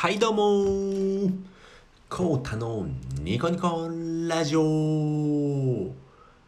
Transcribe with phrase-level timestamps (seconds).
[0.00, 1.32] はいどうも
[2.08, 2.86] コータの
[3.20, 3.88] ニコニコ
[4.28, 5.90] ラジオ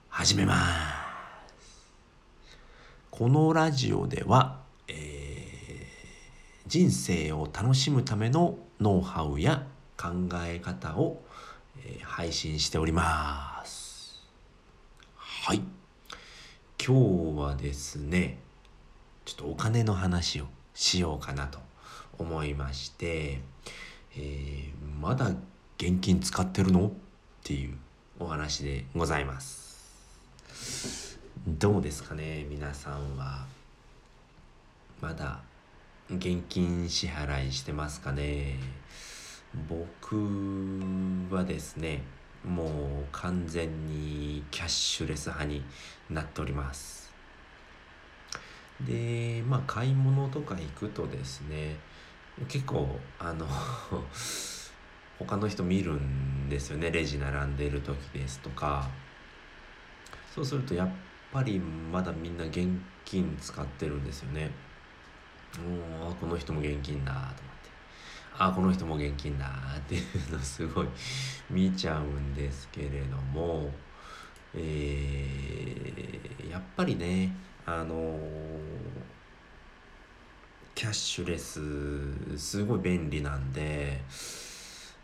[0.09, 1.91] 始めます
[3.11, 10.11] このラジオでは、えー、人生を楽しむためのノウハウや考
[10.47, 11.21] え方を、
[11.85, 14.23] えー、配信しております。
[15.17, 15.63] はい。
[16.81, 18.39] 今日はですね
[19.25, 21.70] ちょっとお金の話をしようかなと。
[22.21, 23.41] 思いまして、
[24.15, 25.31] えー、まだ
[25.79, 26.89] 現金使ってるの？
[26.89, 26.91] っ
[27.43, 27.79] ていう
[28.19, 31.19] お話でございます。
[31.49, 33.47] どうですかね皆さんは。
[35.01, 35.41] まだ
[36.11, 38.59] 現金支払いしてますかね？
[39.67, 40.17] 僕
[41.31, 42.03] はですね
[42.47, 42.69] もう
[43.13, 45.65] 完全にキャッシュレス派に
[46.11, 47.11] なっております。
[48.83, 51.77] でまあ買い物とか行くとですね
[52.49, 53.47] 結構あの
[55.19, 56.91] 他の人見るんですよね。
[56.91, 58.89] レジ並んでる時ですとか。
[60.35, 60.89] そうするとやっ
[61.33, 62.69] ぱりまだみんな現
[63.05, 64.51] 金使ってるんですよね。
[66.09, 67.41] おこの人も現金だと思って。
[68.39, 70.89] あこの人も現金だっていうのすごい
[71.51, 73.71] 見ちゃうんですけれども。
[74.53, 77.33] えー、やっぱりね
[77.65, 78.80] あのー
[80.81, 81.61] キャッシュレス
[82.39, 84.01] すごい便利なんで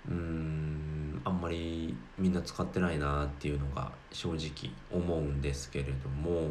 [0.09, 6.49] うんあんまりみんな使ってないなっていうのが正直思うんですけれども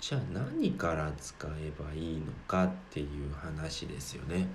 [0.00, 4.48] じゃあ何から使えばいいのかっていう話ですよね。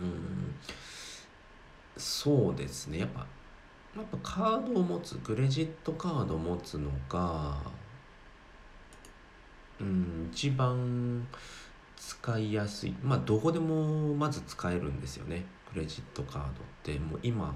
[0.00, 0.56] うん
[1.96, 3.20] そうですねやっぱ
[3.94, 7.58] やっぱカードを持つクレジットカードを持つのが
[9.80, 11.24] うん一番
[11.98, 12.94] 使いやすい。
[13.02, 15.44] まあどこでもまず使えるんですよね。
[15.72, 16.98] クレジットカードって。
[16.98, 17.54] もう今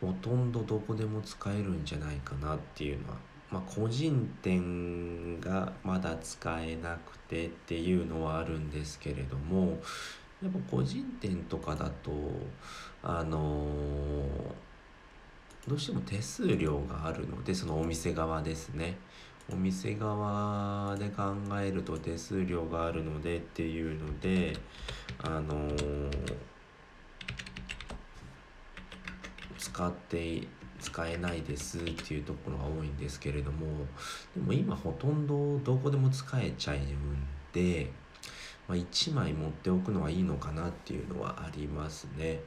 [0.00, 3.16] ほとんどどこでも使えるんじゃないかなっていうのは。
[3.50, 9.78] まあ個人店がまだ使えなくてっていうのはあるんですけれども
[10.42, 12.10] やっぱ個人店とかだと
[13.02, 18.98] あのー、どうしても手数料があるのでそのお店側ですね。
[19.52, 24.56] お店側で考えると手数料があるのでっていうので
[25.22, 26.10] あのー、
[29.56, 30.48] 使って
[30.80, 33.66] 使えないですっていうところが多いんですけれども
[34.34, 36.80] でも今ほとんどどこでも使えちゃうん
[37.52, 37.90] で、
[38.68, 42.40] まあ、1枚持っておくのはいいのかなっていうのはありますね。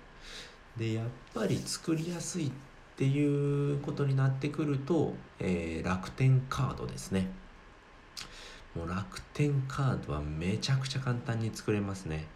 [0.78, 2.52] でやっぱり作りやすいっ
[3.00, 7.28] ていうことになってくると、えー、楽天カードですね。
[8.76, 12.28] もう楽天カードはめちゃくちゃ簡単に作れますね。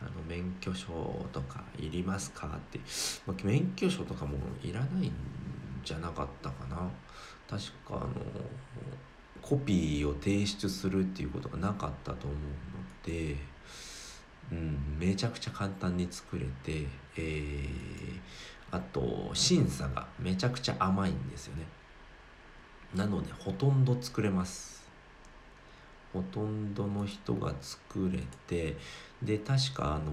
[0.00, 0.86] あの免許証
[1.34, 2.80] とかいりますかって、
[3.26, 5.12] まあ、免許証とかもいらないん
[5.84, 6.88] じゃなかったかな。
[7.46, 8.08] 確かあの
[9.42, 13.36] コピーを提出するっていうことがなかったと思うので、
[14.50, 16.86] うん、めちゃくちゃ簡単に作れて、
[17.18, 18.20] えー、
[18.72, 21.64] あと審査がめちゃくちゃ甘いんですよね。
[22.94, 24.80] なのでほとんど作れます。
[26.12, 28.76] ほとんどの人が作れて
[29.22, 30.12] で確かあの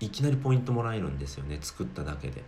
[0.00, 2.42] いきなりポイントもらえるんですよね作っただけで、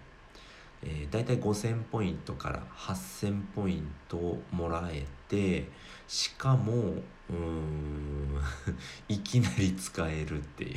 [0.83, 5.69] えー、大体5000ポイントから8000ポイントもらえて
[6.07, 6.95] しかも
[7.29, 8.41] うん
[9.09, 10.77] いきなり使えるっていう。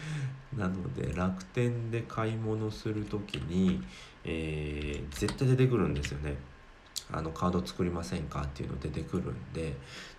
[0.56, 3.82] なので楽天で買い物する時に、
[4.24, 6.36] えー、絶対出てくるんですよね。
[7.12, 9.76] あのカード作りませんかっていうの出てくるんで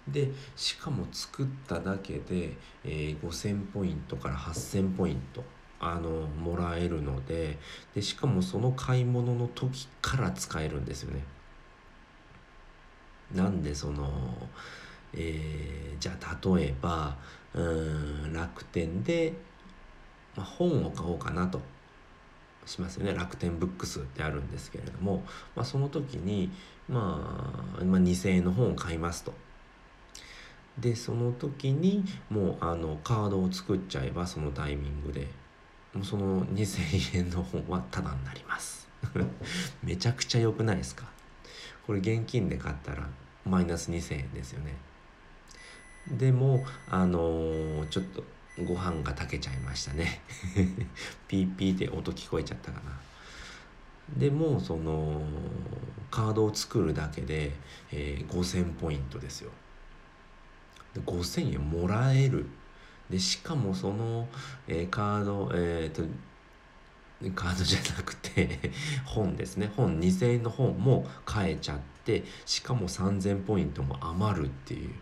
[0.08, 2.56] でしかも作っただけで、
[2.86, 5.44] えー、5000ポイントから8000ポイント
[5.80, 7.58] あのもらえるので
[7.94, 11.24] でしかもその買い物の時から使えるんですよね。
[13.36, 14.10] なんでその、
[15.14, 17.18] えー、じゃあ例えば
[17.54, 19.34] うん楽天で
[20.38, 21.60] ま、本を買おうかなと
[22.66, 23.14] しますよね。
[23.14, 25.24] 楽天ブックスってあるんですけれども、
[25.56, 26.50] まあ、その時に、
[26.88, 29.34] まあ、まあ2,000円の本を買いますと。
[30.78, 35.28] でその時にもうあのカードを作っちゃえばそのタイミングで。
[35.94, 38.88] もうその2,000円の本はタダになります。
[39.82, 41.06] めちゃくちゃ良くないですか？
[41.88, 43.10] これ現金で買ったら
[43.46, 44.76] マイナス2,000円ですよね。
[46.12, 48.24] でもあのー、ちょっと
[48.66, 50.22] ご飯が炊けちゃいましたね。
[51.28, 52.98] ピーピーって音聞こえちゃったかな。
[54.18, 55.22] でもその
[56.10, 57.54] カードを作るだけで、
[57.92, 59.52] えー、5,000ポイントですよ。
[60.94, 62.48] で5,000円もらえる。
[63.10, 64.28] でしかもその、
[64.68, 66.04] えー、カードえっ、と
[67.36, 68.72] カードじゃなくて
[69.06, 69.72] 本ですね。
[69.76, 74.94] 本2000円の本も買えちゃってしかも3000ポイントも余るっていう。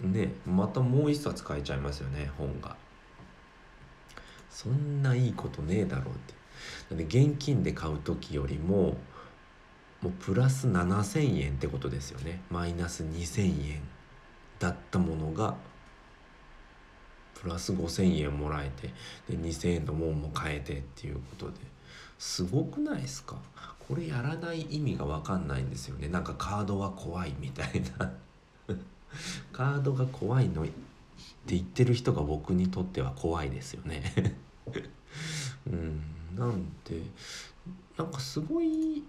[0.00, 2.76] ねまたもう一冊買えちゃいますよね本が。
[4.50, 6.34] そんないいことねえだろうって。
[6.90, 8.96] なんで現金で買う時よりも
[10.00, 12.42] もうプラス7,000円ってことですよね。
[12.50, 13.82] マイナス2,000円。
[14.58, 15.56] だったものが
[17.40, 18.88] プラス5,000円もらえて
[19.32, 21.54] で2,000円のもんも買えてっていうことで。
[22.18, 23.36] すごくないですか？
[23.78, 26.08] これやらない意味が分かんないんですよね。
[26.08, 28.12] なんかカードは怖いみたいな。
[29.52, 30.72] カードが怖いのって
[31.48, 34.36] 言ってる人が僕にとっては怖いですよね
[35.66, 36.00] うん
[36.36, 37.02] なんで
[37.96, 39.02] なんかすごい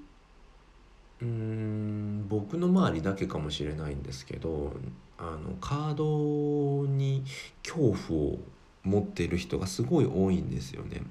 [1.21, 4.73] うん僕の周りだけかもしれないんですけど
[5.17, 7.23] あのカードに
[7.61, 8.39] 恐怖を
[8.83, 11.01] 持ってる人がすごい多いんですよね。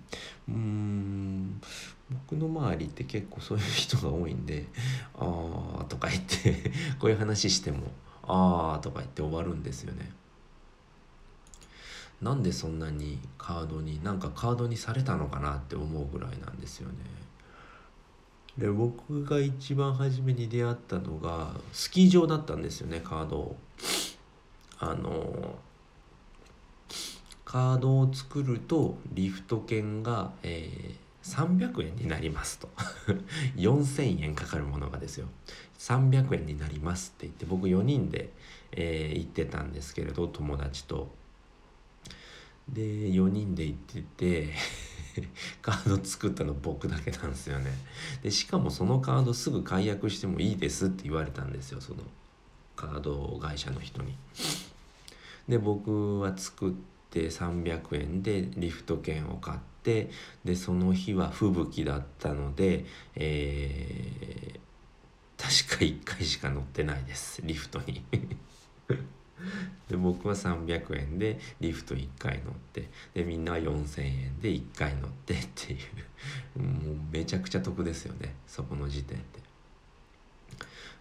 [0.48, 1.60] うん
[2.10, 4.66] 僕の周りって結構そういう人が多いんで
[5.14, 7.92] 「ああ」とか言ってこういう話しても
[8.28, 10.12] 「ああ」とか言って終わるんですよね。
[12.20, 16.94] なんでそんなにカードになんかカードにされたのかなって思うぐらいなんですよね。
[18.58, 23.56] で僕が一番初めに出会ったのがスキー場だったんですよねカードを
[24.80, 25.54] あの
[27.44, 32.68] カードを作るとリフト券が、えー、300円になりますと
[33.56, 35.28] 4000円かかるものがですよ
[35.78, 38.30] 300円になりますって言って僕4人で、
[38.72, 41.16] えー、行ってたんですけれど友達と。
[42.68, 44.52] で4人で行ってて
[45.62, 47.70] カード作ったの僕だけなんですよね。
[48.22, 52.02] でしかもそのカードすぐ解約してもいいですって言われたんですよその
[52.76, 54.14] カード会社の人に。
[55.48, 56.72] で僕は作っ
[57.10, 60.10] て300円でリフト券を買って
[60.44, 62.84] でその日は吹雪だったので
[63.14, 64.60] えー、
[65.48, 67.40] 確か1回しか乗ってないです。
[67.42, 68.04] リフトに。
[69.88, 75.76] で僕は300円でリフト1回乗ってでみんなは4,000円で1回乗ってってい
[76.56, 76.62] う。
[76.62, 78.34] もうめちゃくちゃ得ですよね。
[78.46, 79.24] そこの時点で。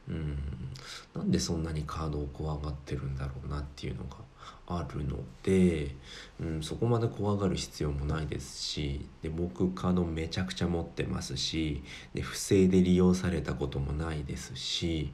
[0.08, 0.38] うん。
[1.14, 4.16] なんでそんなにカードを怖がってるんだろうなっていうのが。
[4.68, 5.96] あるので、
[6.42, 11.84] うん、そこまで怖がる必要もないですしで僕カードめちゃくちゃ持ってますし
[12.14, 15.12] で不正で利用されたこともないですし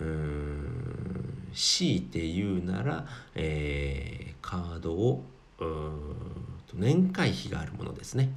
[0.00, 5.24] うん強いて言うなら、えー、カードを
[6.74, 8.32] 年会費があるものですね。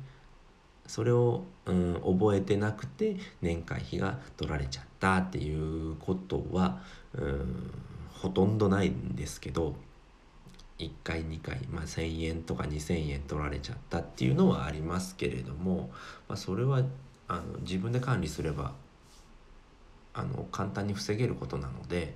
[0.85, 6.79] それを、うん、覚えてなくて年会費が取られちゃったっていうことは、
[7.13, 7.71] うん、
[8.13, 9.75] ほとんどないんですけど
[10.79, 15.89] 1回2回、まあ、1,000円とか2,000円取られちゃったっていうのはありますけれども、
[16.27, 16.83] まあ、それは
[17.27, 18.73] あの自分で管理すれば
[20.13, 22.15] あの簡単に防げることなので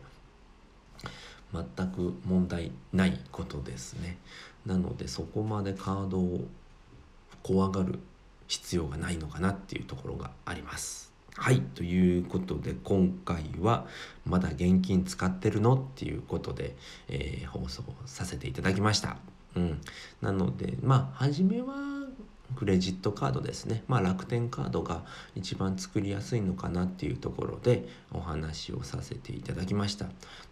[1.54, 4.18] 全く問題ないことですね。
[4.66, 6.48] なのでそこまでカードを
[7.44, 8.00] 怖がる
[8.48, 11.11] 必要がないのかなっていうところがあります。
[11.38, 13.88] はいということで今回は
[14.26, 16.76] 「まだ現金使ってるの?」っていうことで、
[17.08, 19.18] えー、放送させていただきました。
[19.56, 19.82] うん。
[20.22, 22.02] なのでまあ初めは
[22.56, 25.04] クレジットカードですね、まあ、楽天カードが
[25.36, 30.06] 一番作りやすいのかなっていうところでお話をさせていただきました。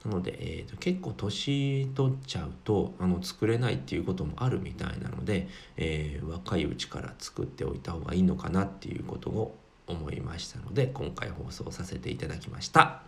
[0.05, 9.57] なので、えーと、結構年取っちゃうとあの作れないっていうこともあるみたいなので、えー、若いうちから作っておいた方がいいのかなっていうことを
[9.89, 13.01] 思いましたので今回放送させていただきました。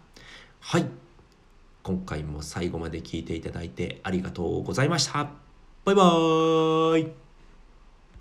[0.60, 0.86] はい。
[1.84, 5.30] 今回も最後まで聞いていただいてありがとうございました。
[5.86, 7.31] バイバーイ。